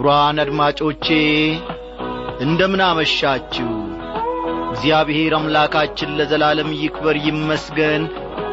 [0.00, 1.06] ክብሯን አድማጮቼ
[2.44, 3.66] እንደምን አመሻችሁ?
[4.70, 8.04] እግዚአብሔር አምላካችን ለዘላለም ይክበር ይመስገን።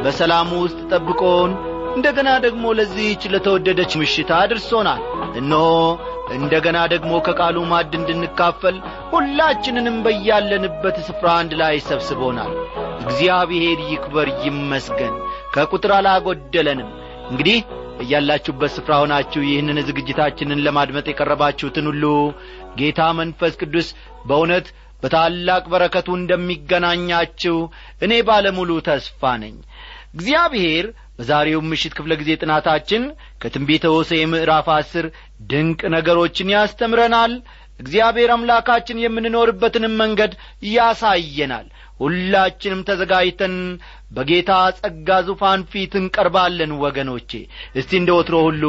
[0.01, 1.51] በሰላሙ ውስጥ ጠብቆን
[1.95, 5.01] እንደገና ደግሞ ለዚህች ለተወደደች ምሽት አድርሶናል።
[5.41, 5.63] እነሆ
[6.37, 8.75] እንደገና ደግሞ ከቃሉ ማድ እንድንካፈል
[9.13, 12.53] ሁላችንንም በያለንበት ስፍራ አንድ ላይ ሰብስቦናል።
[13.03, 15.15] እግዚአብሔር ይክበር ይመስገን።
[15.55, 16.91] ከቁጥር አላጐደለንም
[17.31, 17.59] እንግዲህ
[17.99, 22.05] በያላችሁበት ስፍራ ሆናችሁ ይህንን ዝግጅታችንን ለማድመጥ የቀረባችሁትን ሁሉ
[22.79, 23.87] ጌታ መንፈስ ቅዱስ
[24.27, 24.67] በእውነት
[25.03, 27.57] በታላቅ በረከቱ እንደሚገናኛችሁ
[28.01, 29.55] እኔ ባለሙሉ ተስፋ ነኝ።
[30.15, 30.85] እግዚአብሔር
[31.17, 33.03] በዛሬው ምሽት ክፍለ ጊዜ ጥናታችን
[33.41, 35.05] ከትንቢተ ሆሴዕ ምዕራፍ አስር
[35.51, 37.33] ድንቅ ነገሮችን ያስተምረናል።
[37.79, 40.31] እግዚአብሔር አምላካችን የምንኖርበትንም መንገድ
[40.71, 41.67] ያሳየናል
[41.99, 43.55] ሁላችንም ተዘጋጅተን
[44.11, 47.31] በጌታ ጸጋ ዙፋን ፊት እንቀርባለን ወገኖቼ።
[47.75, 48.63] እስቲ እንደ ወትሮ ሁሉ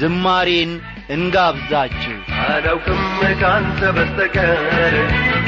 [0.00, 0.72] ዝማሬን
[1.14, 3.02] እንጋብዛችሁ። አላውቅም
[3.42, 4.96] ካንተ በስተቀር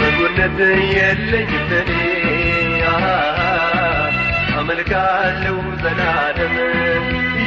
[0.01, 0.59] በጎነት
[0.95, 1.71] የለኝም
[4.61, 6.57] አመልካለሁ ዘላለም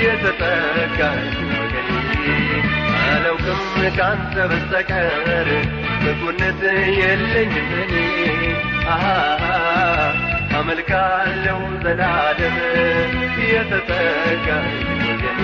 [0.04, 1.90] የተጠጋኝ ወገኔ።
[3.06, 3.62] አላውቅም
[3.98, 5.50] ካንተ በስተቀር
[6.04, 6.62] በጎነት
[7.02, 7.70] የለኝም
[10.58, 12.58] አመልካለሁ ዘላለም
[13.46, 15.40] የተጠጋኝ ወገኔ።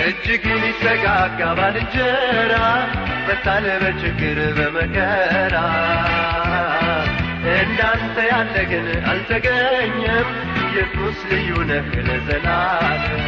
[0.00, 2.54] እጅግ የሚጠጋጋ ባልንጀራ
[3.26, 5.56] በታለ በችግር በመከራ
[7.56, 10.28] እንዳንተ ያለ ግን አልተገኘም።
[10.62, 13.24] ኢየሱስ ልዩ ነህ ለዘላለም።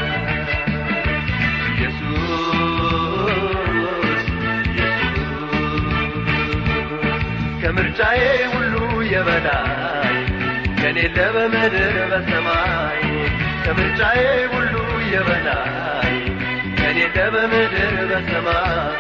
[7.63, 8.75] ከምርጫዬ ሁሉ
[9.13, 10.17] የበላይ
[10.81, 11.77] ከኔለ በምድር
[12.11, 13.03] በሰማይ
[13.65, 14.23] ከምርጫዬ
[14.55, 14.75] ሁሉ
[15.13, 16.15] የበላይ
[16.81, 18.97] ከኔለ በምድር በሰማይ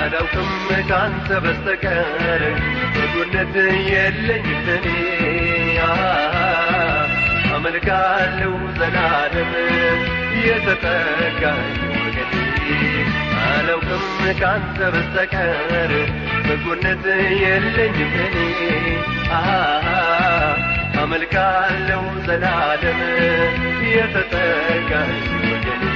[0.00, 0.50] አላውቅም
[0.90, 2.42] ካንተ በስተቀር
[2.94, 3.54] በጎነት
[3.90, 4.86] የለኝም እኔ
[7.50, 9.50] አመልካለሁ ዘላለም
[10.44, 11.76] የተጠጋኝ
[13.46, 14.04] አላውቅም
[14.40, 15.92] ካንተ በስተቀር
[16.46, 17.04] በጎነት
[17.42, 18.36] የለኝም እኔ
[21.02, 23.00] አመልካለሁ ዘላለም
[23.92, 25.89] የተጠጋኝ ወገኔ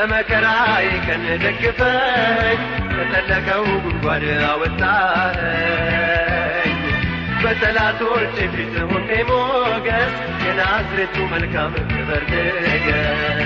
[0.00, 2.58] በመከራዬ ቀን ደግፈኝ
[2.90, 5.94] ከጠለቀው ጉድጓድ አወጣኸኝ።
[7.42, 10.14] በጠላቶች ፊት ሆኔ ሞገስ
[10.44, 12.22] የናዝሬቱ መልካም ክበር
[12.64, 13.42] ንገስ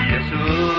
[0.00, 0.78] ኢየሱስ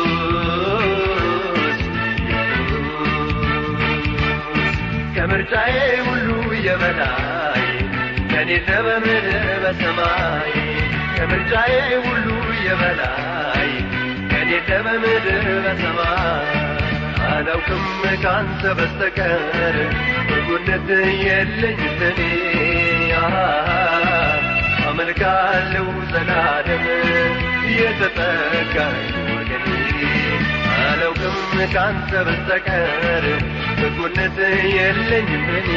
[5.16, 5.76] ከምርጫዬ
[6.08, 6.30] ሁሉ
[6.68, 7.66] የበላይ
[8.32, 8.50] ከኔ
[8.86, 9.28] በምድር
[9.66, 10.54] በሰማይ
[11.18, 11.74] ከምርጫዬ
[12.08, 12.28] ሁሉ
[12.68, 13.39] የበላይ
[14.80, 16.48] በምድር በሰማይ
[17.30, 17.86] አላውቅም
[18.24, 19.76] ካንተ በስተቀር
[20.30, 20.88] በጎነት
[21.24, 22.22] የለኝም እኔ
[24.90, 26.86] አመልካለሁ ዘላለም
[27.78, 29.68] የተጠጋኝ ወገኔ
[30.84, 31.38] አላውቅም
[31.76, 33.26] ካንተ በስተቀር
[33.82, 34.38] በጎነት
[34.78, 35.72] የለኝም እኔ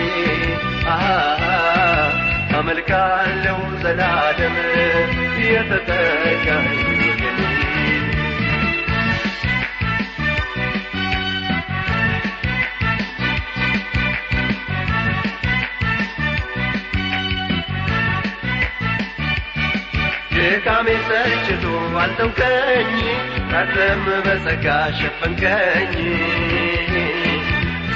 [2.57, 4.57] አመልካለሁ ዘላለም
[5.47, 7.02] የተጠጋኝ
[20.43, 21.65] ድካሜ ሰልችቶ
[22.03, 22.93] አልተውከኝ
[23.51, 24.67] ካንተም በጸጋ
[24.99, 25.93] ሸፈንከኝ።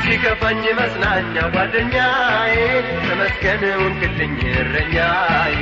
[0.03, 2.55] ሲከፋኝ መጽናኛ ጓደኛዬ
[3.05, 5.57] ተመስገን ውንክልኝ እረኛዬ።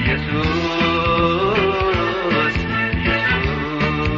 [0.00, 0.56] ኢየሱስ
[2.96, 4.16] ኢየሱስ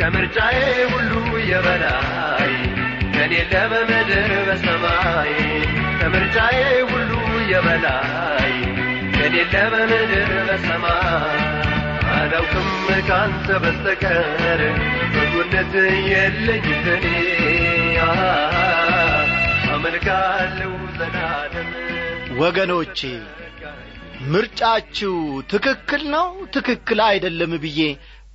[0.00, 0.58] ከምርጫዬ
[0.92, 1.12] ሁሉ
[1.50, 2.52] የበላይ
[3.14, 5.32] ከኔ ለበምድር በሰማይ
[6.00, 6.58] ከምርጫዬ
[6.90, 7.12] ሁሉ
[7.52, 8.52] የበላይ
[9.26, 11.38] የሌለ በምድር በሰማይ
[12.10, 12.68] አላውቅም
[13.08, 14.60] ካንተ በስተቀር
[15.14, 15.72] በጎነት
[16.10, 17.06] የለኝም ለኔ
[19.72, 20.70] አመልካለሁ
[22.38, 23.00] ወገኖቼ
[24.28, 25.14] ምርጫችሁ
[25.50, 26.26] ትክክል ነው?
[26.54, 27.80] ትክክል አይደለም ብዬ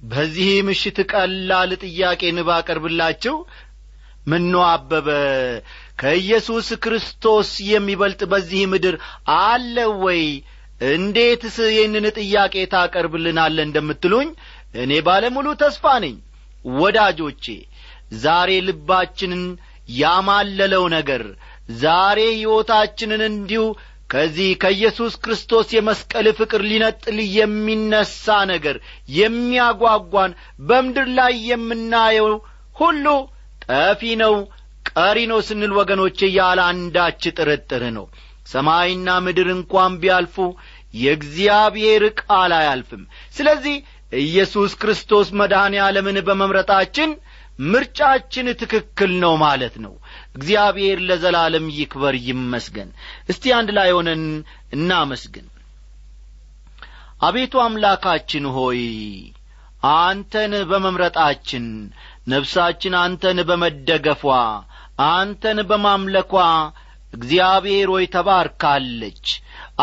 [0.04, 3.36] በዚህ ምሽት ቀላል ጥያቄን ባቀርብላችሁ
[4.28, 5.10] ምኖ አበበ
[6.02, 8.98] ከኢየሱስ ክርስቶስ የሚበልጥ በዚህ ምድር
[9.42, 10.24] አለ ወይ
[10.90, 14.30] እንዴትስ ይህንን ጥያቄ ታቀርብልናለ እንደምትሉኝ
[14.84, 16.16] እኔ ባለሙሉ ተስፋ ነኝ።
[16.76, 17.46] ወዳጆቼ
[18.24, 19.44] ዛሬ ልባችንን
[20.00, 21.24] ያማለለው ነገር
[21.82, 23.64] ዛሬ ሕይወታችንን እንዲሁ
[24.10, 28.78] ከዚህ ከኢየሱስ ክርስቶስ የመስቀል ፍቅር ሊነጥል የሚነሣ ነገር
[29.20, 30.32] የሚያጓጓን
[30.68, 32.32] በምድር ላይ የምናየው
[32.76, 33.06] ሁሉ
[33.68, 34.36] ጠፊ ነው
[34.92, 38.06] ቀሪ ነው ስንል ወገኖቼ ያለ አንዳች ጥርጥር ነው።
[38.48, 40.36] ሰማይና ምድር እንኳን ቢያልፉ
[40.94, 43.04] የእግዚአብሔር ቃል አያልፍም።
[43.36, 43.76] ስለዚህ
[44.22, 47.12] ኢየሱስ ክርስቶስ መድኃኔ ዓለምን በመምረጣችን
[47.66, 49.94] ምርጫችን ትክክል ነው ማለት ነው።
[50.36, 52.90] እግዚአብሔር ለዘላለም ይክበር ይመስገን።
[53.30, 54.24] እስቲ አንድ ላይ ሆነን
[54.74, 55.48] እናመስግን።
[57.22, 58.82] አቤቱ አምላካችን ሆይ
[59.98, 61.66] አንተን በመምረጣችን
[62.28, 64.24] ነፍሳችን አንተን በመደገፏ
[65.10, 66.34] አንተን በማምለኳ
[67.14, 69.26] እግዚአብሔር ሆይ ተባርካለች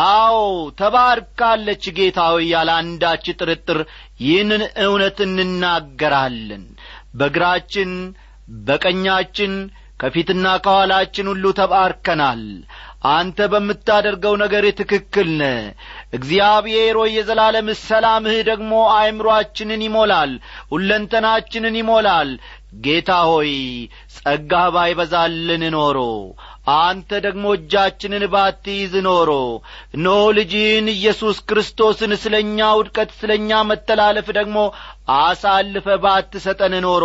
[0.01, 0.39] አዎ
[0.81, 3.79] ተባርካለች ጌታ ሆይ ያለ አንዳች ጥርጥር
[4.25, 6.65] ይህንን እውነት እንናገራለን።
[7.15, 7.93] በግራችን
[8.67, 9.55] በቀኛችን
[10.01, 12.43] ከፊትና ከኋላችን ሁሉ ተባርከናል።
[13.11, 15.45] አንተ በምታደርገው ነገር ትክክል ነ
[16.19, 20.33] እግዚአብሔር ሆይ የዘላለም ሰላምህ ደግሞ አእምሮአችንን ይሞላል
[20.73, 22.31] ሁለንተናችንን ይሞላል።
[22.85, 23.53] ጌታ ሆይ
[24.17, 25.99] ጸጋህ ባይበዛልን ኖሮ
[26.75, 29.31] አንተ ደግሞ እጃችንን ባትይዝ ኖሮ
[29.97, 34.59] እነሆ ልጅህን ኢየሱስ ክርስቶስን ስለ እኛ ውድቀት ስለ እኛ መተላለፍ ደግሞ
[35.19, 37.05] አሳልፈ ባትሰጠን ኖሮ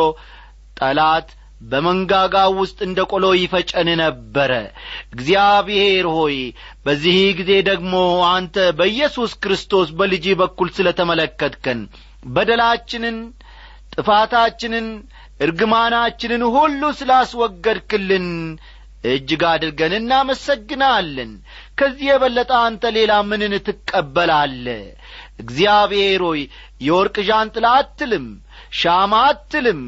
[0.77, 1.29] ጠላት
[1.61, 4.51] በመንጋጋው ውስጥ እንደ ቆሎ ይፈጨን ነበረ።
[5.13, 6.35] እግዚአብሔር ሆይ
[6.85, 7.93] በዚህ ጊዜ ደግሞ
[8.31, 11.81] አንተ በኢየሱስ ክርስቶስ በልጅ በኩል ስለ ተመለከትከን
[12.27, 13.17] በደላችንን
[13.95, 14.87] ጥፋታችንን
[15.45, 18.27] እርግማናችንን ሁሉ ስላስወገድክልን
[19.03, 21.31] እጅግ አድርገን እናመሰግናለን።
[21.79, 24.65] ከዚህ የበለጠ አንተ ሌላ ምንን ትቀበላለ?
[25.43, 26.41] እግዚአብሔር ሆይ
[26.87, 28.25] የወርቅ ዣንጥላ አትልም
[28.79, 29.81] ሻማ አትልም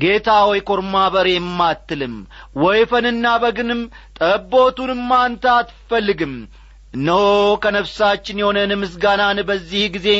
[0.00, 2.14] ጌታ ሆይ ኮርማ በሬም አትልም
[2.62, 3.80] ወይፈንና በግንም
[4.18, 6.34] ጠቦቱንም አንተ አትፈልግም።
[6.94, 7.22] እነሆ
[7.62, 10.10] ከነፍሳችን የሆነን ምስጋናን በዚህ ጊዜ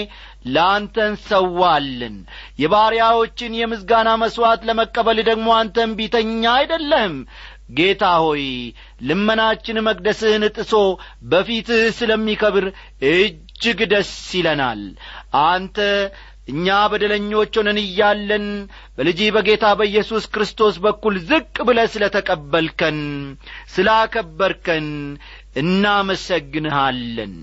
[0.47, 2.17] ለአንተ እንሰዋለን።
[2.63, 7.17] የባሪያዎችን የምስጋና መሥዋዕት ለመቀበል ደግሞ አንተ እምቢተኛ አይደለህም
[7.69, 8.45] ጌታ ሆይ
[9.09, 10.75] ልመናችን መቅደስህን ጥሶ
[11.31, 12.67] በፊትህ ስለሚከብር
[13.11, 14.83] እጅግ ደስ ይለናል።
[15.45, 15.77] አንተ
[16.49, 18.45] እኛ በደለኞች ሆነን እያለን
[18.97, 23.01] በልጅ በጌታ በኢየሱስ ክርስቶስ በኩል ዝቅ ብለ ስለ ተቀበልከን
[23.75, 24.87] ስላከበርከን
[25.63, 27.35] እናመሰግንሃለን።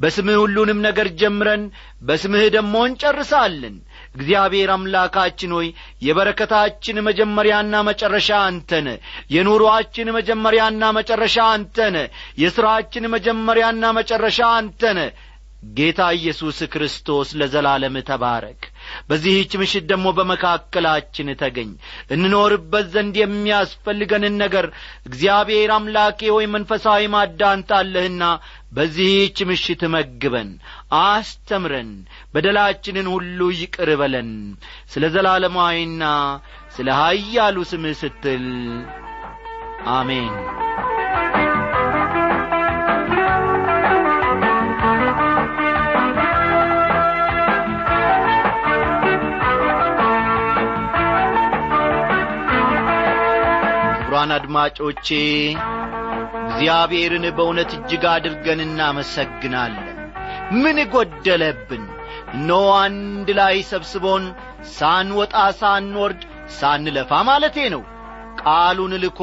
[0.00, 1.62] በስምህ ሁሉንም ነገር ጀምረን
[2.02, 3.76] በስምህ ደግሞ እንጨርሳለን
[4.14, 5.68] እግዚአብሔር አምላካችን ሆይ
[6.06, 8.88] የበረከታችን መጀመሪያና መጨረሻ አንተነ
[9.34, 11.96] የኑሮአችን መጀመሪያና መጨረሻ አንተነ
[12.38, 15.00] የሥራችን መጀመሪያና መጨረሻ አንተነ
[15.74, 18.62] ጌታ ኢየሱስ ክርስቶስ ለዘላለም ተባረክ
[19.08, 21.70] በዚህች ምሽት ደግሞ በመካከላችን ተገኝ።
[22.14, 24.66] እንኖርበት ዘንድ የሚያስፈልገንን ነገር
[25.08, 28.24] እግዚአብሔር አምላኬ ወይ መንፈሳዊ ማዳንታለህና
[28.72, 30.48] በዚህች ምሽት መግበን
[31.02, 31.90] አስተምረን
[32.34, 34.30] በደላችንን ሁሉ ይቅር በለን።
[34.92, 36.04] ስለ ዘላለማዊና
[36.76, 38.46] ስለ ኀያሉ ስምህ ስትል
[39.94, 40.34] አሜን
[54.24, 55.06] ክቡራን አድማጮቼ
[56.42, 59.88] እግዚአብሔርን በእውነት እጅግ አድርገን እናመሰግናለን።
[60.60, 61.84] ምን ጐደለብን
[62.34, 64.24] እነሆ አንድ ላይ ሰብስቦን
[64.76, 66.22] ሳንወጣ ሳንወርድ
[66.56, 67.82] ሳንለፋ ማለቴ ነው።
[68.42, 69.20] ቃሉን ልኮ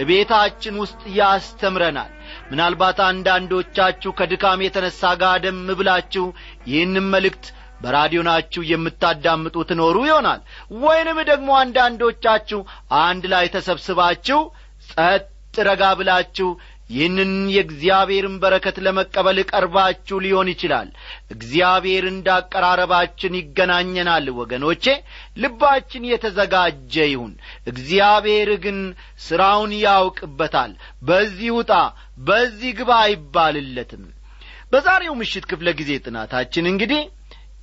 [0.00, 2.10] ቤታችን ውስጥ ያስተምረናል።
[2.50, 6.26] ምናልባት አንዳንዶቻችሁ ከድካም የተነሣ ጋደም ብላችሁ
[6.70, 7.46] ይህንም መልእክት
[7.80, 10.40] በራዲዮናችሁ የምታዳምጡ ትኖሩ ይሆናል።
[10.82, 12.60] ወይንም ደግሞ አንዳንዶቻችሁ
[13.02, 14.40] አንድ ላይ ተሰብስባችሁ
[14.88, 15.24] ጸጥ
[15.66, 16.48] ረጋ ብላችሁ
[16.90, 20.88] ይህንን የእግዚአብሔርን በረከት ለመቀበል ቀርባችሁ ሊሆን ይችላል።
[21.34, 24.84] እግዚአብሔር እንዳቀራረባችን ይገናኘናል ወገኖቼ
[25.42, 27.32] ልባችን የተዘጋጀ ይሁን።
[27.72, 28.78] እግዚአብሔር ግን
[29.26, 31.72] ሥራውን ያውቅበታል። በዚህ ውጣ
[32.22, 34.04] በዚህ ግባ አይባልለትም።
[34.72, 37.02] በዛሬው ምሽት ክፍለ ጊዜ ጥናታችን እንግዲህ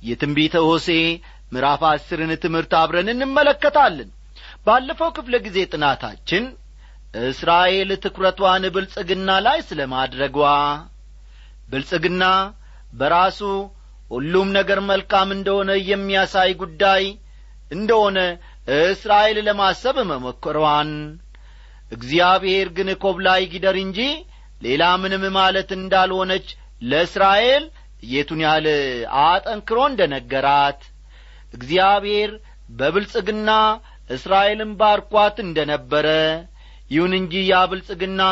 [0.02, 0.88] የትንቢተ ሆሴ
[1.52, 4.08] ምዕራፍ አስርን ትምህርት አብረን እንመለከታለን።
[4.66, 6.44] ባለፈው ክፍለ ጊዜ ጥናታችን
[7.26, 10.38] እስራኤል ትኩረቷን ብልጽግና ላይ ስለ ማድረጓ
[11.70, 12.24] ብልጽግና
[12.92, 13.40] በራሱ
[14.10, 17.04] ሁሉም ነገር መልካም እንደሆነ የሚያሳይ ጉዳይ
[17.70, 18.18] እንደሆነ
[18.90, 20.90] እስራኤል ለማሰብ መሞከሯን
[21.92, 24.00] እግዚአብሔር ግን ኮብላይ ጊደር እንጂ
[24.62, 26.46] ሌላ ምንም ማለት እንዳልሆነች
[26.82, 27.64] ለእስራኤል
[28.02, 28.66] የቱን ያህል
[29.22, 30.80] አጠንክሮ እንደ ነገራት
[31.52, 32.30] እግዚአብሔር
[32.78, 33.50] በብልጽግና
[34.10, 36.08] እስራኤልን ባርኳት እንደ ነበረ
[36.90, 38.22] ይሁን እንጂ ያ ብልጽግና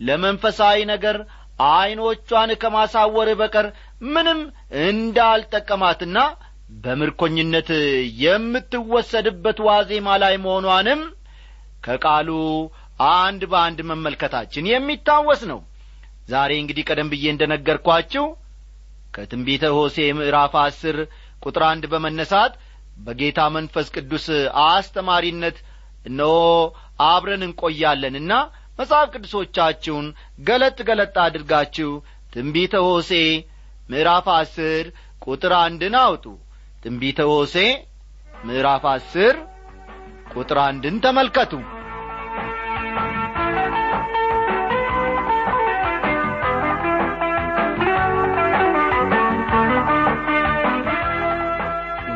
[0.00, 1.16] ለመንፈሳዊ ነገር
[1.70, 3.66] ዐይኖቿን ከማሳወር በቀር
[4.14, 4.40] ምንም
[4.88, 6.18] እንዳልጠቀማትና
[6.84, 7.68] በምርኮኝነት
[8.24, 11.02] የምትወሰድበት ዋዜማ ላይ መሆኗንም
[11.84, 12.30] ከቃሉ
[13.14, 15.60] አንድ በአንድ መመልከታችን የሚታወስ ነው።
[16.28, 18.24] ዛሬ እንግዲህ ቀደም ብዬ እንደ ነገርኳችሁ
[19.14, 20.96] ከትንቢተ ሆሴ ምዕራፍ አስር
[21.42, 22.52] ቁጥር አንድ በመነሳት
[22.98, 24.26] በጌታ መንፈስ ቅዱስ
[24.66, 25.56] አስተማሪነት
[26.06, 26.34] እነሆ
[27.06, 28.32] አብረን እንቆያለንና
[28.78, 30.06] መጽሐፍ ቅዱሶቻችሁን
[30.48, 31.90] ገለጥ ገለጥ አድርጋችሁ
[32.32, 33.12] ትንቢተ ሆሴ
[33.90, 34.84] ምዕራፍ አስር
[35.26, 36.24] ቁጥር አንድን አውጡ።
[36.82, 37.56] ትንቢተ ሆሴ
[38.44, 39.34] ምዕራፍ አስር
[40.34, 41.52] ቁጥር አንድን ተመልከቱ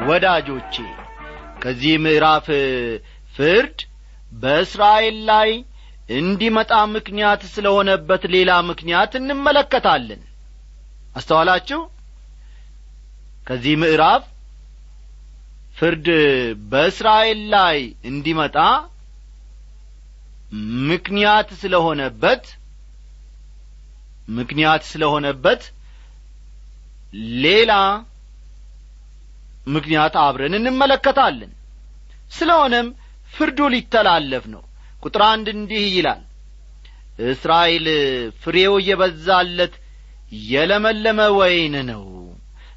[0.08, 0.74] ወዳጆቼ
[1.62, 2.46] ከዚህ ምዕራፍ
[3.34, 3.78] ፍርድ
[4.32, 5.50] በእስራኤል ላይ
[6.18, 10.20] እንዲመጣ ምክንያት ስለ ሆነበት ሌላ ምክንያት እንመለከታለን።
[11.16, 11.80] አስተዋላችሁ?
[13.46, 14.24] ከዚህ ምዕራፍ
[15.76, 16.06] ፍርድ
[16.70, 17.78] በእስራኤል ላይ
[18.10, 18.56] እንዲመጣ
[20.90, 22.44] ምክንያት ስለ ሆነበት
[24.38, 25.62] ምክንያት ስለ ሆነበት
[27.44, 27.72] ሌላ
[29.68, 31.52] ምክንያት አብረን እንመለከታለን።
[32.32, 32.88] ስለሆነም
[33.32, 34.62] ፍርዱ ሊተላለፍ ነው።
[35.02, 36.22] ቁጥር አንድ እንዲህ ይላል
[37.28, 37.86] እስራኤል
[38.42, 39.74] ፍሬው የበዛለት
[40.50, 42.04] የለመለመ ወይን ነው።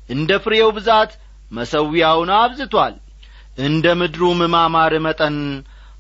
[0.10, 1.12] እንደ ፍሬው ብዛት
[1.52, 2.96] መሰዊያውን አብዝቷል።
[3.62, 5.38] እንደ ምድሩም ማማር መጠን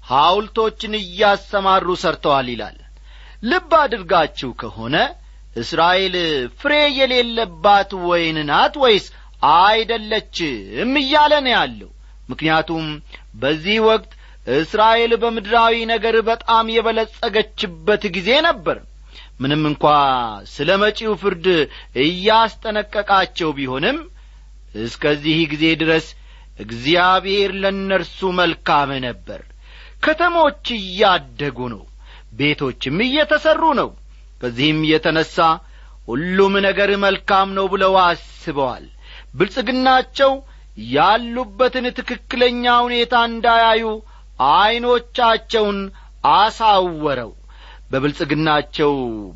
[0.08, 2.78] ሐውልቶችን እያሰማሩ ሰርተዋል ይላል።
[3.44, 4.96] ልብ አድርጋችሁ ከሆነ
[5.56, 6.16] እስራኤል
[6.60, 9.06] ፍሬ የሌለባት ወይን ናት ወይስ
[9.42, 11.90] አይደለችም እያለ ነው ያለው።
[12.30, 12.86] ምክንያቱም
[13.42, 14.12] በዚህ ወቅት
[14.58, 18.78] እስራኤል በምድራዊ ነገር በጣም የበለጸገችበት ጊዜ ነበር።
[19.40, 19.86] ምንም እንኳ
[20.52, 21.46] ስለ መጪው ፍርድ
[22.06, 23.98] እያስጠነቀቃቸው ቢሆንም
[24.82, 26.06] እስከዚህ ጊዜ ድረስ
[26.60, 29.42] እግዚአብሔር ለእነርሱ መልካም ነበር።
[30.06, 31.84] ከተሞች እያደጉ ነው
[32.40, 33.90] ቤቶችም እየተሠሩ ነው።
[34.42, 35.36] ከዚህም የተነሣ
[36.08, 38.86] ሁሉም ነገር መልካም ነው ብለው አስበዋል
[39.34, 40.32] ብልጽግናቸው
[40.92, 43.86] ያሉበትን ትክክለኛ ሁኔታ እንዳያዩ
[44.54, 45.80] ዐይኖቻቸውን
[46.34, 47.32] አሳወረው።
[47.92, 48.94] በብልጽግናቸው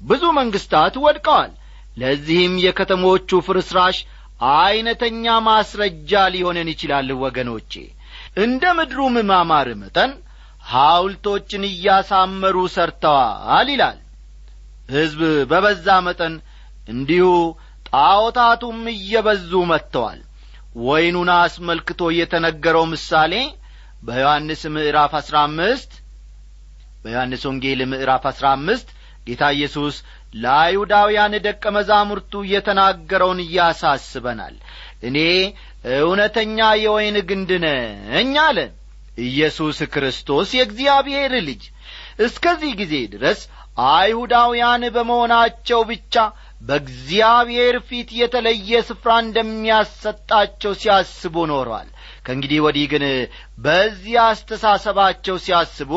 [0.10, 1.52] ብዙ መንግሥታት ወድቀዋል።
[1.98, 3.98] ለዚህም የከተሞቹ ፍርስራሽ
[4.54, 7.74] ዐይነተኛ ማስረጃ ሊሆነን ይችላል ወገኖቼ።
[8.44, 10.12] እንደ ምድሩም ማማር መጠን
[10.66, 13.98] ሐውልቶችን እያሳመሩ ሰርተዋል ይላል።
[14.90, 15.22] ሕዝብ
[15.52, 16.34] በበዛ መጠን
[16.88, 17.28] እንዲሁ
[17.96, 20.22] ጣዖታቱም እየበዙ መጥተዋል።
[20.86, 23.34] ወይኑን አስመልክቶ የተነገረው ምሳሌ
[24.04, 25.92] በዮሐንስ ምዕራፍ አሥራ አምስት
[27.04, 28.88] በዮሐንስ ወንጌል ምዕራፍ አሥራ አምስት
[29.28, 29.96] ጌታ ኢየሱስ
[30.36, 34.56] ለአይሁዳውያን ደቀ መዛሙርቱ የተናገረውን እያሳስበናል
[35.08, 35.18] እኔ
[36.00, 38.60] እውነተኛ የወይን ግንድ ነኝ አለ
[39.25, 41.64] ኢየሱስ ክርስቶስ የእግዚአብሔር ልጅ።
[42.25, 43.40] እስከዚህ ጊዜ ድረስ
[43.92, 46.16] አይሁዳውያን በመሆናቸው ብቻ
[46.66, 51.90] በእግዚአብሔር ፊት የተለየ ስፍራ እንደሚያሰጣቸው ሲያስቡ ኖረዋል።
[52.26, 53.04] ከእንግዲህ ወዲህ ግን
[53.66, 55.92] በዚህ አስተሳሰባቸው ሲያስቡ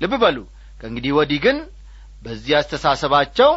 [0.00, 0.38] ልብ በሉ።
[0.80, 1.58] ከእንግዲህ ወዲህ ግን
[2.22, 3.50] በዚህ አስተሳሰባቸው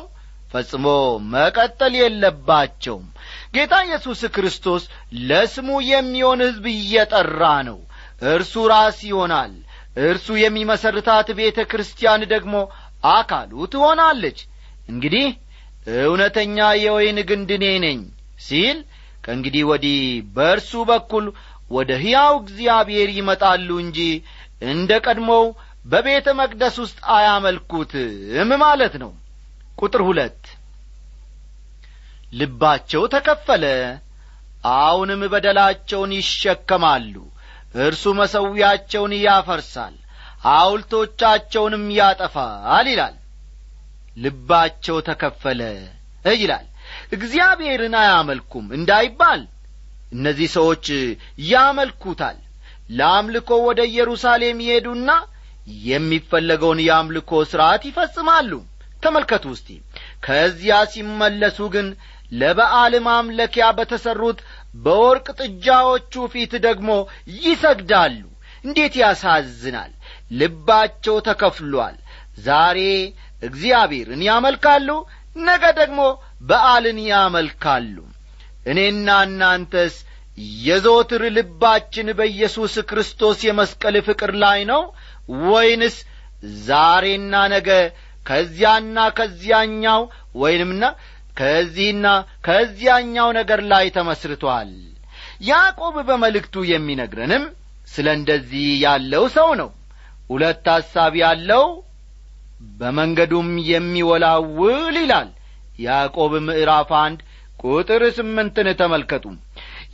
[0.52, 0.86] ፈጽሞ
[1.32, 3.06] መቀጠል የለባቸውም።
[3.56, 4.84] ጌታ ኢየሱስ ክርስቶስ
[5.30, 7.80] ለስሙ የሚሆን ሕዝብ እየጠራ ነው።
[8.32, 9.54] እርሱ ራስ ይሆናል።
[10.06, 12.56] እርሱ የሚመሰርታት ቤተ ክርስቲያን ደግሞ
[13.12, 14.40] አካሉ ትሆናለች።
[14.90, 15.26] እንግዲህ
[16.02, 18.00] እውነተኛ የወይን ግንድ እኔ ነኝ
[18.40, 18.78] ሲል
[19.24, 20.00] ከእንግዲህ ወዲህ
[20.36, 21.26] በእርሱ በኩል
[21.72, 24.00] ወደ ሕያው እግዚአብሔር ይመጣሉ እንጂ
[24.72, 25.46] እንደ ቀድሞው
[25.86, 29.12] በቤተ መቅደስ ውስጥ አያመልኩትም ማለት ነው።
[29.78, 30.44] ቁጥር ሁለት
[32.34, 33.66] ልባቸው ተከፈለ
[34.76, 37.16] አሁንም በደላቸውን ይሸከማሉ።
[37.80, 39.96] እርሱ መሠዊያቸውን ያፈርሳል
[40.46, 43.16] ሐውልቶቻቸውንም ያጠፋል ይላል
[44.18, 45.62] ልባቸው ተከፈለ
[46.36, 46.66] ይላል።
[47.16, 49.42] እግዚአብሔርን አያመልኩም እንዳይባል
[50.12, 50.86] እነዚህ ሰዎች
[51.50, 52.38] ያመልኩታል።
[52.90, 55.10] ለአምልኮ ወደ ኢየሩሳሌም ይሄዱና
[55.88, 58.52] የሚፈለገውን የአምልኮ ሥርዓት ይፈጽማሉ።
[59.04, 59.70] ተመልከቱ እስቲ።
[60.26, 61.88] ከዚያ ሲመለሱ ግን
[62.32, 64.40] ለበዓል ማምለኪያ በተሠሩት
[64.84, 66.90] በወርቅ ጥጃዎቹ ፊት ደግሞ
[67.44, 68.22] ይሰግዳሉ።
[68.64, 69.92] እንዴት ያሳዝናል!
[70.40, 71.96] ልባቸው ተከፍሏል።
[72.40, 72.80] ዛሬ
[73.46, 74.90] እግዚአብሔርን ያመልካሉ
[75.48, 76.02] ነገ ደግሞ
[76.50, 77.96] በዓልን ያመልካሉ።
[78.72, 79.96] እኔና እናንተስ
[80.64, 84.82] የዘወትር ልባችን በኢየሱስ ክርስቶስ የመስቀል ፍቅር ላይ ነው
[85.46, 85.98] ወይንስ
[86.66, 87.70] ዛሬና ነገ
[88.26, 90.02] ከዚያና ከዚያኛው
[90.42, 90.86] ወይንምና
[91.40, 92.08] ከዚህና
[92.48, 94.70] ከዚያኛው ነገር ላይ ተመስርቶአል
[95.48, 97.44] ያዕቆብ በመልእክቱ የሚነግረንም
[97.88, 99.70] ስለ እንደዚህ ያለው ሰው ነው።
[100.30, 101.66] ሁለት ሐሳብ ያለው
[102.80, 105.30] በመንገዱም የሚወላውል ይላል።
[105.80, 107.20] ያዕቆብ ምዕራፍ አንድ
[107.64, 109.26] ቁጥር ስምንትን ተመልከቱ።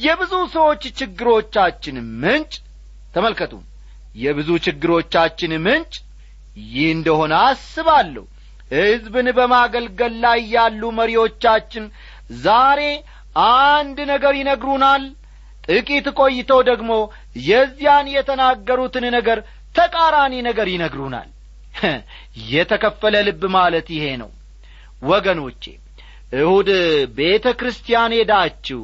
[0.05, 2.53] የብዙ ሰዎች ችግሮቻችን ምንጭ
[3.15, 3.53] ተመልከቱ።
[4.15, 5.93] የብዙ ችግሮቻችን ምንጭ
[6.67, 8.23] ይህ እንደሆነ አስባለሁ።
[8.73, 11.85] ሕዝብን በማገልገል ላይ ያሉ መሪዎቻችን
[12.43, 12.81] ዛሬ
[13.47, 15.03] አንድ ነገር ይነግሩናል።
[15.67, 16.91] ጥቂት ቆይተው ደግሞ
[17.47, 19.39] የዚያን የተናገሩትን ነገር
[19.75, 21.29] ተቃራኒ ነገር ይነግሩናል
[22.51, 24.31] የተከፈለ ልብ ማለት ይሄ ነው።
[25.03, 25.63] ወገኖቼ
[26.33, 26.69] እሁድ
[27.17, 28.81] ቤተ ክርስቲያን ሄዳችሁ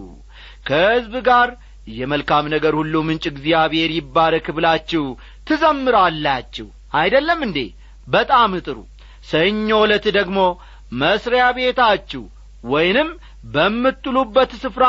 [0.68, 1.50] ከሕዝብ ጋር
[1.92, 5.04] የመልካም ነገር ሁሉ ምንጭ እግዚአብሔር ይባረክ ብላችሁ
[5.48, 7.60] ትዘምራላችሁ። አይደለም እንዴ?
[8.08, 8.78] በጣም ጥሩ።
[9.30, 10.40] ሰኞ ዕለት ደግሞ
[10.96, 12.24] መስሪያ ቤታችሁ
[12.64, 13.10] ወይንም
[13.54, 14.86] በምትሉበት ስፍራ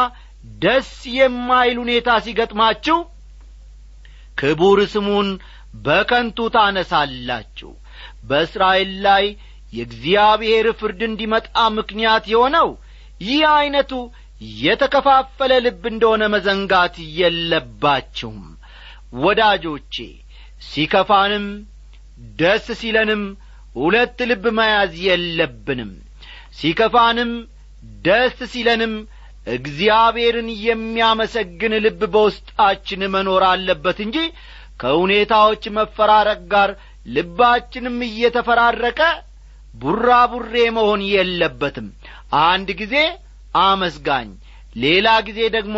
[0.63, 2.99] ደስ የማይል ሁኔታ ሲገጥማችሁ
[4.39, 5.29] ክቡር ስሙን
[5.85, 7.71] በከንቱ ታነሳላችሁ
[8.25, 9.25] በእስራኤል ላይ
[9.73, 11.47] የእግዚአብሔር ፍርድ እንዲመጣ
[11.79, 12.69] ምክንያት የሆነው
[13.21, 13.93] ይህ ዐይነቱ
[14.61, 18.43] የተከፋፈለ ልብ እንደሆነ መዘንጋት የለባችሁም።
[19.23, 19.95] ወዳጆቼ
[20.69, 21.47] ሲከፋንም
[22.39, 23.23] ደስ ሲለንም
[23.77, 25.91] ሁለት ልብ መያዝ የለብንም።
[26.59, 27.31] ሲከፋንም
[28.05, 28.95] ደስ ሲለንም
[29.57, 34.17] እግዚአብሔርን የሚያመሰግን ልብ በውስጣችን መኖር አለበት እንጂ
[34.83, 36.71] ከሁኔታዎች መፈራረቅ ጋር
[37.09, 39.01] ልባችንም እየተፈራረቀ
[39.75, 41.89] ቡራቡሬ መሆን የለበትም።
[42.47, 42.95] አንድ ጊዜ
[43.65, 44.29] አመስጋኝ
[44.77, 45.77] ሌላ ጊዜ ደግሞ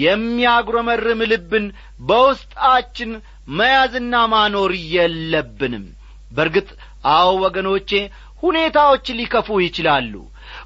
[0.00, 1.66] የሚያጉረመርም ልብን
[2.08, 3.10] በውስጣችን
[3.58, 5.84] መያዝና ማኖር የለብንም።
[6.30, 6.68] በርግጥ
[7.12, 7.90] አዎ ወገኖቼ
[8.42, 10.14] ሁኔታዎች ሊከፉ ይችላሉ።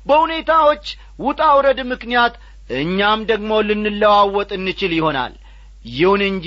[0.09, 0.85] በሁኔታዎች
[1.19, 2.35] ውጣ ውረድ ምክንያት
[2.79, 5.35] እኛም ደግሞ ልንለዋወጥ እንችል ይሆናል።
[5.93, 6.47] ይሁን እንጂ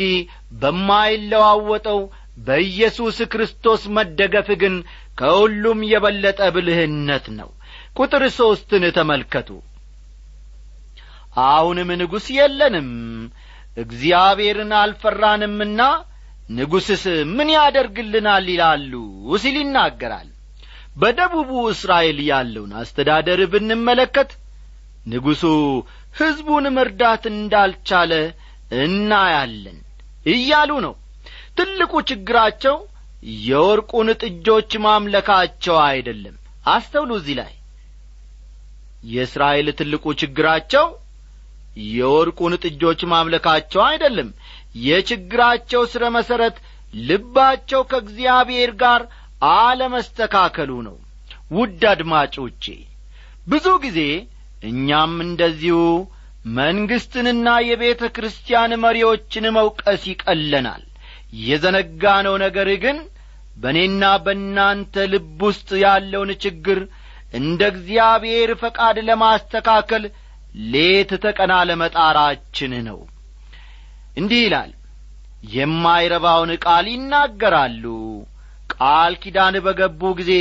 [0.61, 1.99] በማይለዋወጠው
[2.37, 4.75] በኢየሱስ ክርስቶስ መደገፍ ግን
[5.17, 7.49] ከሁሉም የበለጠ ብልህነት ነው።
[7.97, 9.49] ቁጥር ሦስትን ተመልከቱ።
[11.45, 12.89] አሁንም ንጉሥ የለንም
[13.77, 15.81] እግዚአብሔርን አልፈራንምና
[16.51, 17.03] ንጉሥስ
[17.35, 18.93] ምን ያደርግልናል ይላሉ
[19.43, 20.29] ሲል ይናገራል።
[20.95, 24.31] በደቡቡ እስራኤል ያለውን አስተዳደር ብንመለከት
[25.05, 25.43] ንጉሡ
[26.15, 28.13] ሕዝቡን መርዳት እንዳልቻለ
[28.81, 29.77] እናያለን
[30.25, 30.95] እያሉ ነው
[31.61, 32.75] ትልቁ ችግራቸው
[33.43, 36.35] የወርቁን ጥጆች ማምለካቸው አይደለም።
[36.67, 37.51] አስተውሉ እዚህ ላይ።
[39.05, 40.85] የእስራኤል ትልቁ ችግራቸው
[41.91, 44.29] የወርቁን ጥጆች ማምለካቸው አይደለም።
[44.85, 46.57] የችግራቸው ስረ መሠረት
[47.03, 49.01] ልባቸው ከእግዚአብሔር ጋር
[49.55, 50.97] አለመስተካከሉ ነው።
[51.51, 52.65] ውድ አድማጮቼ
[53.47, 53.99] ብዙ ጊዜ
[54.63, 55.79] እኛም እንደዚሁ
[56.59, 60.83] መንግሥትንና የቤተ ክርስቲያን መሪዎችን መውቀስ ይቀለናል
[61.41, 62.97] የዘነጋነው ነገር ግን
[63.57, 66.79] በእኔና በእናንተ ልብ ውስጥ ያለውን ችግር
[67.39, 70.03] እንደ እግዚአብሔር ፈቃድ ለማስተካከል
[70.71, 72.99] ሌት ተቀና ለመጣራችን ነው።
[74.17, 74.71] እንዲህ ይላል
[75.53, 77.85] የማይረባውን ቃል ይናገራሉ።
[78.73, 80.33] ቃል ኪዳን በገቡ ጊዜ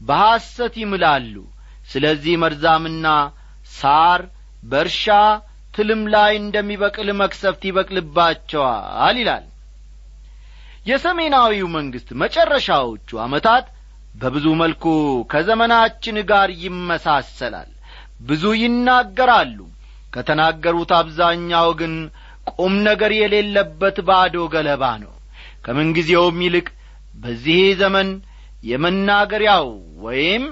[0.00, 1.34] በሐሰት ይምላሉ።
[1.88, 3.06] ስለዚህ መርዛምና
[3.72, 4.20] ሳር
[4.62, 5.06] በእርሻ
[5.74, 9.44] ትልም ላይ እንደሚበቅል መክሰፍት ይበቅልባቸዋል ይላል
[10.82, 13.66] የሰሜናዊው መንግሥት መጨረሻዎቹ ዓመታት
[14.14, 14.84] በብዙ መልኩ
[15.32, 17.70] ከዘመናችን ጋር ይመሳሰላል።
[18.28, 19.58] ብዙ ይናገራሉ።
[20.12, 21.94] ከተናገሩት አብዛኛው ግን
[22.52, 25.12] ቁም ነገር የሌለበት ባዶ ገለባ ነው።
[25.64, 26.66] ከምንጊዜውም ይልቅ
[27.14, 28.08] በዚህ ዘመን
[28.62, 29.66] የመናገሪያው
[30.04, 30.44] ወይም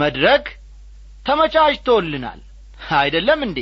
[0.00, 0.44] መድረክ
[1.26, 2.40] ተመቻችቶልናል።
[2.98, 3.58] አይደለም እንዴ?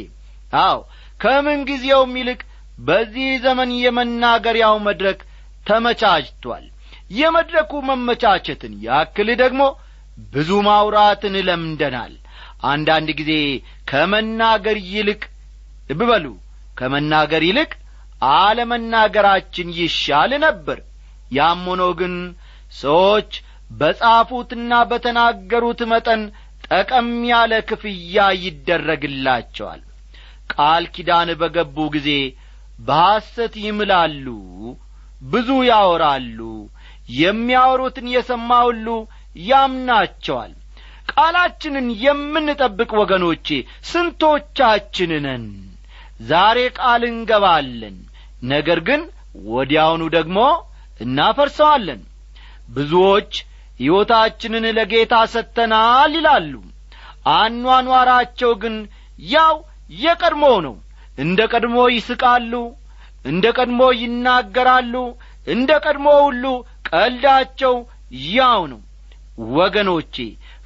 [0.60, 0.78] አዎ
[1.20, 2.40] ከምን ጊዜውም ይልቅ
[2.80, 5.20] በዚህ ዘመን የመናገሪያው መድረክ
[5.66, 6.64] ተመቻችቷል።
[7.12, 9.62] የመድረኩ መመቻቸትን ያክል ደግሞ
[10.32, 12.14] ብዙ ማውራትን ለምደናል።
[12.70, 13.32] አንዳንድ ጊዜ
[13.90, 15.22] ከመናገር ይልቅ
[15.90, 16.02] ልብ
[16.76, 17.70] ከመናገር ይልቅ
[18.36, 20.78] አለመናገራችን ይሻል ነበር።
[21.32, 22.14] ያም ሆኖ ግን
[22.80, 23.30] ሰዎች
[23.70, 26.22] በጻፉትና በተናገሩት መጠን
[26.66, 29.80] ጠቀም ያለ ክፍያ ይደረግላቸዋል።
[30.52, 32.08] ቃል ኪዳን በገቡ ጊዜ
[32.78, 34.26] በሐሰት ይምላሉ
[35.22, 36.38] ብዙ ያወራሉ
[37.20, 38.86] የሚያወሩትን የሰማ ሁሉ
[39.48, 40.52] ያምናቸዋል።
[41.12, 43.46] ቃላችንን የምንጠብቅ ወገኖቼ
[43.90, 45.12] ስንቶቻችን
[46.30, 47.96] ዛሬ ቃል እንገባለን
[48.50, 49.02] ነገር ግን
[49.50, 50.38] ወዲያውኑ ደግሞ
[51.00, 52.00] እናፈርሰዋለን።
[52.68, 53.32] ብዙዎች
[53.80, 56.52] ሕይወታችንን ለጌታ ሰጥተናል ይላሉ።
[57.36, 58.76] አኗኗራቸው ግን
[59.28, 59.54] ያው
[60.02, 60.74] የቀድሞ ነው
[61.18, 62.52] እንደ ቀድሞ ይስቃሉ
[63.24, 64.94] እንደ ቀድሞ ይናገራሉ
[65.46, 66.44] እንደ ቀድሞ ሁሉ
[66.90, 67.74] ቀልዳቸው
[68.30, 68.80] ያው ነው።
[69.56, 70.14] ወገኖቼ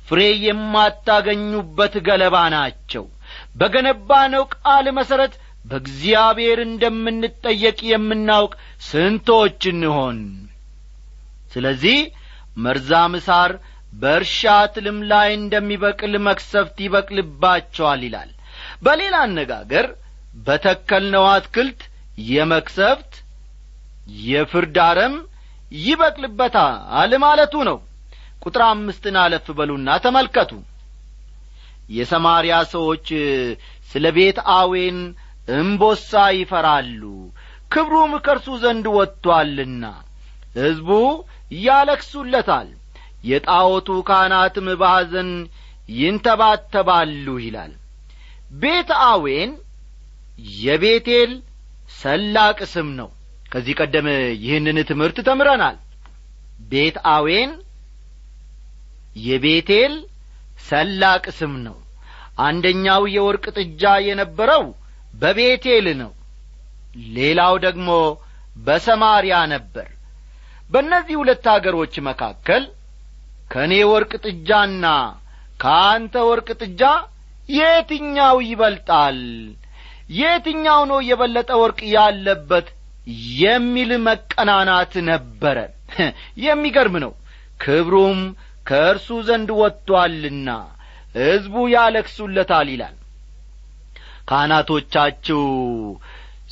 [0.08, 3.04] ፍሬ የማታገኙበት ገለባ ናቸው።
[3.56, 8.52] በገነባነው ቃል መሠረት በእግዚአብሔር እንደምንጠየቅ የምናውቅ
[8.88, 10.18] ስንቶች እንሆን?
[11.52, 11.98] ስለዚህ
[12.56, 13.52] መርዛም ሳር
[13.92, 14.42] በእርሻ
[14.74, 18.30] ትልም ላይ እንደሚበቅል መክሰፍት ይበቅልባቸዋል ይላል።
[18.82, 19.86] በሌላ አነጋገር
[20.46, 21.80] በተከልነው አትክልት
[22.29, 23.12] የመክሰፍት
[24.27, 25.14] የፍርድ አረም
[25.85, 27.79] ይበቅልበታል ማለቱ ነው።
[28.42, 30.50] ቁጥር አምስትን አለፍ በሉና ተመልከቱ።
[31.90, 33.07] የሰማርያ ሰዎች
[33.90, 34.98] ስለ ቤት አዌን
[35.55, 37.03] እምቦሳ ይፈራሉ
[37.70, 39.85] ክብሩም ከእርሱ ዘንድ ወጥቶአልና
[40.57, 40.90] ሕዝቡ
[41.64, 42.68] ያለክሱለታል
[43.24, 45.31] የጣዖቱ ካህናትም ባሕዘን
[45.98, 47.72] ይንተባተባሉ ይላል።
[48.62, 49.50] ቤት አዌን
[50.59, 51.33] የቤቴል
[51.90, 53.08] ሰላቅ ስም ነው።
[53.52, 54.06] ከዚህ ቀደም
[54.44, 55.76] ይህንን ትምህርት ተምረናል።
[56.70, 57.50] ቤት አዌን
[59.20, 59.94] የቤቴል
[60.68, 61.76] ሰላቅ ስም ነው።
[62.40, 64.64] አንደኛው የወርቅ ጥጃ የነበረው
[65.14, 66.12] በቤቴል ነው።
[67.16, 67.88] ሌላው ደግሞ
[68.58, 69.88] በሰማርያ ነበር።
[70.70, 72.62] በእነዚህ ሁለት አገሮች መካከል
[73.50, 74.86] ከእኔ ወርቅ ጥጃና
[75.60, 76.82] ከአንተ ወርቅ ጥጃ
[77.48, 79.18] የትኛው ይበልጣል
[80.14, 82.66] የትኛው ነው የበለጠ ወርቅ ያለበት
[83.40, 85.58] የሚል መቀናናት ነበረ?
[86.44, 87.12] የሚገርም ነው።
[87.60, 88.20] ክብሩም
[88.66, 90.48] ከእርሱ ዘንድ ወጥቶአልና
[91.16, 92.96] ሕዝቡ ያለቅሱለታል ይላል።
[94.28, 95.42] ካህናቶቻችሁ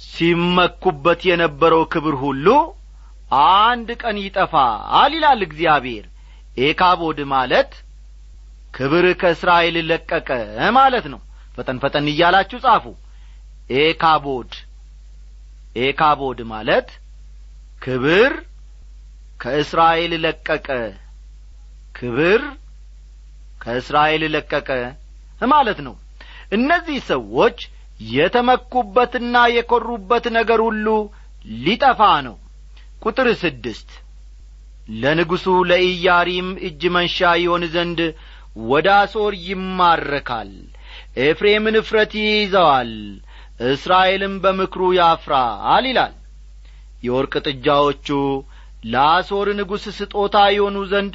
[0.07, 2.47] ሲመኩበት የነበረው ክብር ሁሉ
[3.59, 6.07] አንድ ቀን ይጠፋል ይላል እግዚአብሔር።
[6.63, 7.71] ኤካቦድ ማለት
[8.75, 10.29] ክብር ከእስራኤል ለቀቀ
[10.77, 11.21] ማለት ነው።
[11.57, 12.85] ፈጠን ፈጠን እያላችሁ ጻፉ
[13.75, 14.53] ኤካቦድ።
[15.83, 16.89] ኤካቦድ ማለት
[17.83, 18.33] ክብር
[19.41, 20.69] ከእስራኤል ለቀቀ።
[21.95, 22.43] ክብር
[23.61, 24.69] ከእስራኤል ለቀቀ
[25.53, 25.95] ማለት ነው።
[26.53, 27.59] እነዚህ ሰዎች
[28.13, 30.87] የተመኩበትና የኰሩበት ነገር ሁሉ
[31.65, 32.37] ሊጠፋ ነው።
[33.03, 33.91] ቁጥር ስድስት
[35.03, 38.01] ለንጉሡ ለኢያሪም እጅ መንሻ ይሆን ዘንድ
[38.71, 40.51] ወደ አሶር ይማረካል
[41.25, 42.93] ኤፍሬምን እፍረት ይይዘዋል
[43.69, 46.15] እስራኤልም በምክሩ ያፍራል ይላል።
[47.03, 48.09] የወርቅ ጥጃዎቹ
[48.85, 51.15] ለአሶር ንጉሥ ስጦታ ይሆኑ ዘንድ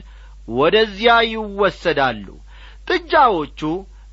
[0.58, 2.28] ወደዚያ ይወሰዳሉ።
[2.90, 3.62] ጥጃዎቹ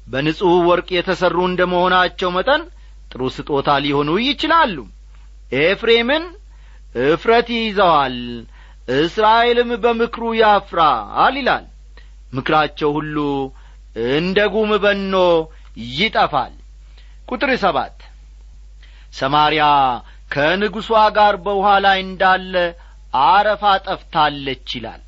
[0.06, 2.62] በንጹሕ ወርቅ የተሠሩ እንደ መሆናቸው መጠን
[3.10, 4.76] ጥሩ ስጦታ ሊሆኑ ይችላሉ።
[5.62, 6.24] ኤፍሬምን
[7.04, 8.16] እፍረት ይይዘዋል
[8.96, 11.64] እስራኤልም በምክሩ ያፍራል ይላል።
[12.32, 13.16] ምክራቸው ሁሉ
[14.14, 15.14] እንደ ጉም በኖ
[15.96, 16.54] ይጠፋል።
[17.28, 17.96] ቁጥር ሰባት
[19.14, 19.64] ሰማርያ
[20.30, 22.54] ከንጉሷ ጋር በውኃ ላይ እንዳለ
[23.26, 25.02] አረፋ ጠፍታለች ይላል።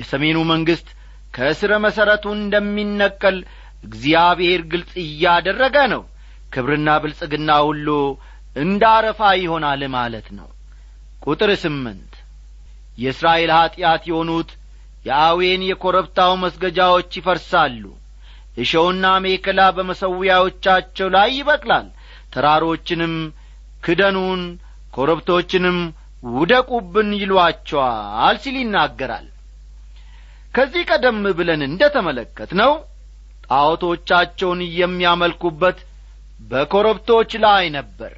[0.00, 0.88] የሰሜኑ መንግሥት
[1.34, 3.36] ከእስረ መሠረቱ እንደሚነቀል
[3.84, 6.02] እግዚአብሔር ግልጽ እያደረገ ነው።
[6.52, 7.88] ክብርና ብልጽግና ሁሉ
[8.56, 10.48] እንደ አረፋ ይሆናል ማለት ነው።
[11.24, 12.12] ቁጥር ስምንት
[12.98, 14.50] የእስራኤል ኀጢአት የሆኑት
[15.06, 17.82] የአዌን የኰረብታው መስገጃዎች ይፈርሳሉ።
[18.56, 21.86] እሾውና ሜከላ በመሠዊያዎቻቸው ላይ ይበቅላል
[22.32, 23.14] ተራሮችንም
[23.84, 24.42] ክደኑን
[24.94, 25.78] ኮረብቶችንም
[26.32, 29.26] ውደቁብን ይሏቸዋል ሲል ይናገራል።
[30.54, 32.72] ከዚህ ቀደም ብለን እንደ ተመለከት ነው
[33.46, 35.78] ጣዖቶቻቸውን የሚያመልኩበት
[36.50, 38.12] በኮረብቶች ላይ ነበር።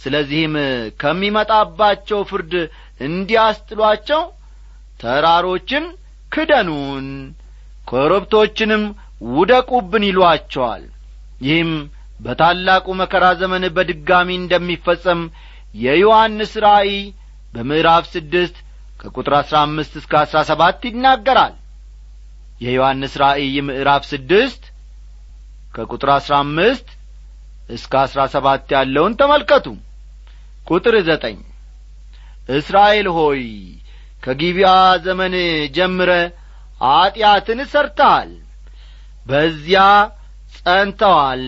[0.00, 0.54] ስለዚህም
[1.00, 2.54] ከሚመጣባቸው ፍርድ
[3.00, 4.22] እንዲያስጥሏቸው
[5.00, 5.84] ተራሮችን
[6.32, 7.06] ክደኑን
[7.88, 8.84] ኮረብቶችንም
[9.34, 10.84] ውደቁብን ይሏቸዋል።
[11.40, 11.72] ይህም
[12.20, 15.20] በታላቁ መከራ ዘመን በድጋሚ እንደሚፈጸም
[15.76, 16.92] የዮሐንስ ራእይ
[17.52, 18.56] በምዕራፍ ስድስት
[19.00, 21.54] ከቁጥር አሥራ አምስት እስከ አሥራ ሰባት ይናገራል።
[22.60, 24.62] የዮሐንስ ራእይ ምዕራፍ ስድስት
[25.74, 26.88] ከቁጥር አሥራ አምስት
[27.70, 29.66] እስከ አሥራ ሰባት ያለውን ተመልከቱ።
[30.68, 31.38] ቁጥር ዘጠኝ
[32.50, 33.42] እስራኤል ሆይ
[34.22, 34.70] ከጊቢያ
[35.06, 35.34] ዘመን
[35.76, 36.10] ጀምረ
[36.80, 38.30] ኀጢአትን ሰርተሃል
[39.26, 39.82] በዚያ
[40.56, 41.44] ጸንተዋል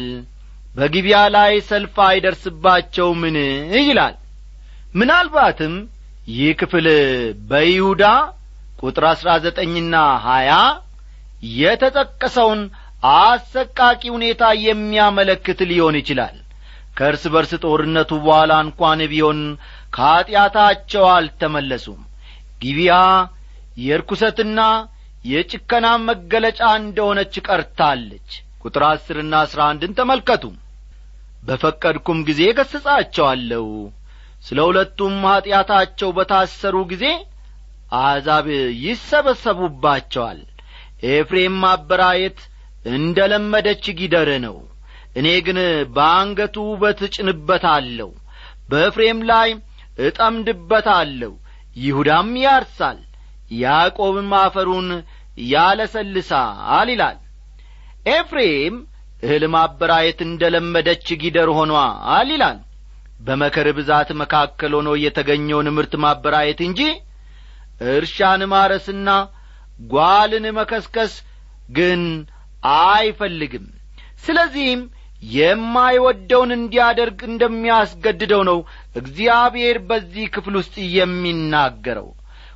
[0.77, 3.37] በጊቢያ ላይ ሰልፍ አይደርስባቸውምን?
[3.81, 4.15] ይላል።
[4.95, 5.75] ምናልባትም
[6.31, 6.87] ይህ ክፍል
[7.51, 8.05] በይሁዳ
[8.81, 9.95] ቁጥር አሥራ ዘጠኝና
[10.27, 10.51] ሀያ
[11.59, 12.61] የተጠቀሰውን
[13.17, 16.37] አሰቃቂ ሁኔታ የሚያመለክት ሊሆን ይችላል።
[16.97, 19.41] ከእርስ በርስ ጦርነቱ በኋላ እንኳን ቢሆን
[19.97, 22.01] ከኀጢአታቸው አልተመለሱም።
[22.63, 22.95] ጊቢያ
[23.87, 24.61] የርኩሰትና
[25.25, 28.29] የጭከና መገለጫ እንደሆነች ቀርታለች።
[28.63, 30.45] ቁጥር አስርና አስራ አንድን ተመልከቱ
[31.47, 33.67] በፈቀድኩም ጊዜ ገሥጻቸዋለሁ
[34.45, 37.05] ስለ ሁለቱም ኀጢአታቸው በታሰሩ ጊዜ
[37.99, 38.47] አሕዛብ
[38.87, 40.41] ይሰበሰቡባቸዋል።
[41.13, 42.39] ኤፍሬም ማበራየት
[42.93, 44.57] እንደ ለመደች ጊደር ነው።
[45.17, 45.59] እኔ ግን
[45.97, 48.11] በአንገቱ ውበት እጭንበታለሁ
[48.71, 49.51] በኤፍሬም ላይ
[50.07, 51.33] እጠምድበታለሁ።
[51.77, 52.99] ይሁዳም ያርሳል
[53.57, 54.89] ያዕቆብም አፈሩን
[55.53, 57.19] ያለሰልሳል ይላል።
[58.13, 58.77] ኤፍሬም
[59.17, 62.59] እህል ማበራየት እንደ ለመደች ጊደር ሆኗል ይላል።
[63.21, 66.81] በመከር ብዛት መካከል ሆኖ የተገኘውን ምርት ማበራየት እንጂ
[67.93, 69.09] እርሻን ማረስና
[69.91, 71.15] ጓልን መከስከስ
[71.77, 72.03] ግን
[72.77, 73.65] አይፈልግም።
[74.25, 74.83] ስለዚህም
[75.37, 78.59] የማይወደውን እንዲያደርግ እንደሚያስገድደው ነው
[79.01, 82.09] እግዚአብሔር በዚህ ክፍል ውስጥ የሚናገረው።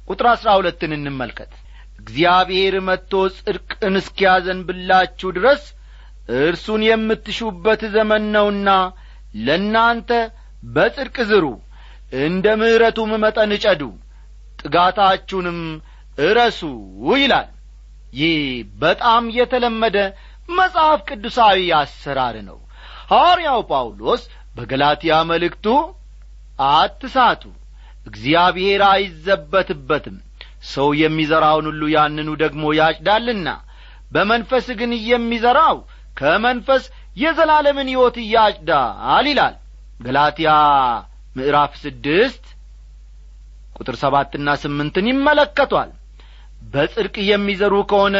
[0.08, 1.52] ቁጥር አሥራ ሁለትን እንመልከት።
[1.98, 5.62] እግዚአብሔር መጥቶ ጽድቅን እስኪያዘንብላችሁ ድረስ
[6.38, 8.70] እርሱን የምትሹበት ዘመን ነውና
[9.46, 10.10] ለእናንተ
[10.74, 11.44] በጽድቅ ዝሩ።
[12.22, 13.82] እንደ ምሕረቱም መጠን እጨዱ
[14.60, 15.60] ጥጋታችሁንም
[16.18, 16.60] እረሱ
[17.14, 17.48] ይላል።
[18.14, 18.38] ይህ
[18.82, 19.96] በጣም የተለመደ
[20.50, 22.58] መጽሐፍ ቅዱሳዊ አሰራር ነው።
[23.10, 24.22] ሐዋርያው ጳውሎስ
[24.56, 25.66] በገላትያ መልእክቱ
[26.70, 27.42] አትሳቱ
[28.06, 30.16] እግዚአብሔር አይዘበትበትም
[30.72, 33.48] ሰው የሚዘራውን ሁሉ ያንኑ ደግሞ ያጭዳልና
[34.12, 35.76] በመንፈስ ግን የሚዘራው
[36.20, 36.84] ከመንፈስ
[37.16, 39.54] የዘላለምን ሕይወት ያጭዳል ይላል።
[40.00, 40.50] ገላትያ
[41.36, 42.44] ምዕራፍ ስድስት
[43.76, 45.90] ቁጥር ሰባትና ስምንትን ይመለከቷል።
[46.72, 48.16] በጽድቅ የሚዘሩ ከሆነ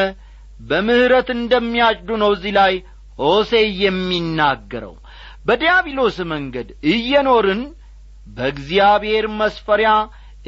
[0.61, 2.73] በምሕረት እንደሚያጭዱ ነው እዚህ ላይ
[3.19, 4.95] ሆሴ የሚናገረው።
[5.47, 7.63] በዲያብሎስ መንገድ እየኖርን
[8.37, 9.91] በእግዚአብሔር መስፈሪያ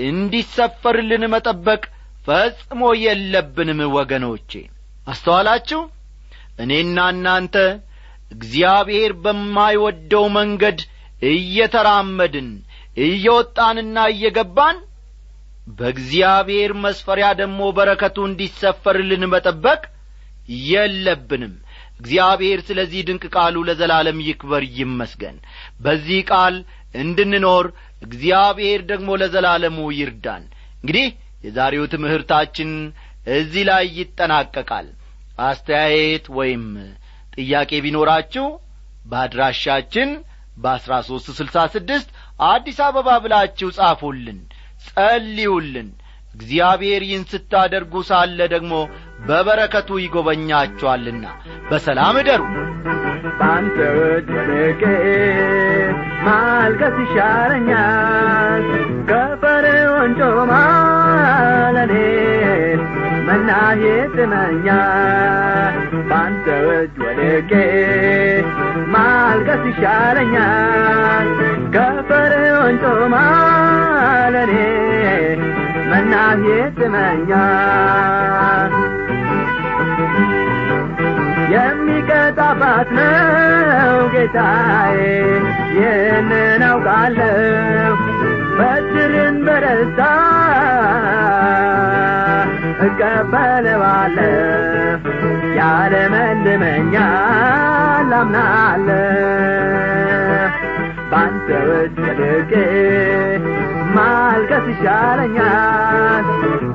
[0.08, 1.82] እንዲሰፈርልን መጠበቅ
[2.26, 4.50] ፈጽሞ የለብንም ወገኖቼ።
[5.06, 5.80] አስተዋላችሁ
[6.58, 7.56] እኔና እናንተ
[8.30, 10.78] እግዚአብሔር በማይወደው መንገድ
[11.32, 12.48] እየተራመድን
[13.04, 14.78] እየወጣንና እየገባን
[15.78, 19.82] በእግዚአብሔር መስፈሪያ ደግሞ በረከቱ እንዲሰፈርልን መጠበቅ
[20.68, 21.54] የለብንም።
[21.94, 25.36] እግዚአብሔር ስለዚህ ድንቅ ቃሉ ለዘላለም ይክበር ይመስገን።
[25.80, 26.54] በዚህ ቃል
[26.94, 27.66] እንድንኖር
[28.02, 30.42] እግዚአብሔር ደግሞ ለዘላለሙ ይርዳን።
[30.80, 31.06] እንግዲህ
[31.44, 32.70] የዛሬው ትምህርታችን
[33.36, 34.88] እዚህ ላይ ይጠናቀቃል
[35.46, 36.64] አስተያየት ወይም
[37.36, 38.46] ጥያቄ ቢኖራችሁ
[39.06, 40.10] በአድራሻችን
[40.56, 42.08] በአሥራ ሦስት ስልሳ ስድስት
[42.48, 44.38] አዲስ አበባ ብላችሁ ጻፉልን
[44.86, 45.88] ጸልዩልን።
[46.34, 48.74] እግዚአብሔር ይህን ስታደርጉ ሳለ ደግሞ
[49.26, 51.24] በበረከቱ ይጐበኛችኋልና
[51.70, 52.42] በሰላም እደሩ።
[53.48, 54.82] እጅ ወድቄ
[56.26, 58.66] ማልቀስ ይሻለኛል
[59.08, 60.52] ከፈርዖን ጮማ
[63.32, 63.82] መናሄ
[64.14, 65.74] ጥመኛል
[66.08, 67.52] በአንተ እጅ ወድቄ
[68.94, 71.28] ማልቀስ ይሻለኛል
[71.74, 73.14] ከፈርዖን ጮማ
[74.34, 74.52] ለኔ
[75.90, 76.44] መናሄ
[76.76, 78.72] ጥመኛል
[81.54, 84.98] የሚቀጣባት ነው ጌታዬ
[85.76, 87.96] ይህንን አውቃለሁ።
[88.58, 90.00] በትርን በደስታ
[92.92, 94.30] እቀበለዋለሁ
[95.58, 96.90] ያለመልመኛል
[98.18, 98.98] አምናለሁ
[101.10, 102.52] በአንተ እጅ ወድቄ
[103.96, 106.24] ማልቀስ ይሻለኛል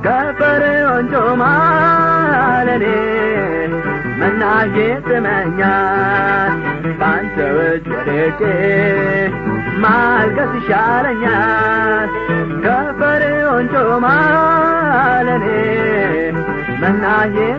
[0.06, 1.42] ከፈርዖን ጮማ
[2.68, 2.84] ለኔ
[4.20, 4.74] መናሄ
[5.08, 6.52] ጥመኛል
[7.68, 8.40] እጅ ወድቄ
[9.84, 12.10] ማልቀስ ይሻለኛል።
[12.64, 14.06] ከፈርዖን ጮማ
[15.28, 15.46] ለኔ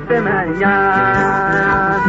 [0.10, 2.04] ጥመኛል